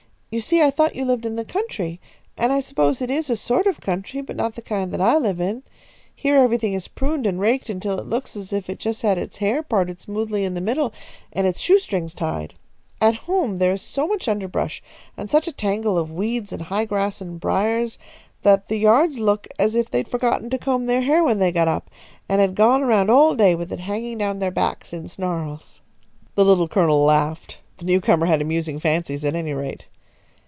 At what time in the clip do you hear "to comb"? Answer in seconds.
20.51-20.85